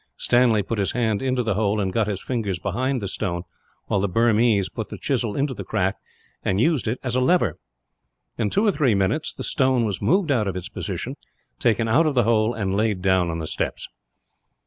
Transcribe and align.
Stanley 0.17 0.63
put 0.63 0.79
his 0.79 0.93
hand 0.93 1.21
into 1.21 1.43
the 1.43 1.53
hole, 1.53 1.79
and 1.79 1.93
got 1.93 2.07
his 2.07 2.23
fingers 2.23 2.57
behind 2.57 3.03
the 3.03 3.07
stone; 3.07 3.43
while 3.85 3.99
the 3.99 4.09
Burmese 4.09 4.67
put 4.67 4.89
the 4.89 4.97
chisel 4.97 5.35
into 5.35 5.53
the 5.53 5.63
crack, 5.63 5.97
and 6.41 6.59
used 6.59 6.87
it 6.87 6.97
as 7.03 7.15
a 7.15 7.19
lever. 7.19 7.59
In 8.35 8.49
two 8.49 8.65
or 8.65 8.71
three 8.71 8.95
minutes 8.95 9.31
the 9.31 9.43
stone 9.43 9.85
was 9.85 10.01
moved 10.01 10.31
out 10.31 10.47
of 10.47 10.55
its 10.55 10.69
position, 10.69 11.17
taken 11.59 11.87
out 11.87 12.07
of 12.07 12.15
the 12.15 12.23
hole, 12.23 12.51
and 12.51 12.75
laid 12.75 13.03
down 13.03 13.29
on 13.29 13.37
the 13.37 13.45
steps. 13.45 13.89